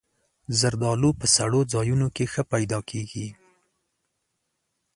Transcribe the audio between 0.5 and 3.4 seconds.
زردالو په سړو ځایونو کې ښه پیدا کېږي.